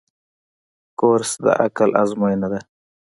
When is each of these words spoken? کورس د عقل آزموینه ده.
کورس 0.99 1.31
د 1.43 1.45
عقل 1.63 1.89
آزموینه 2.01 2.47
ده. 2.53 2.59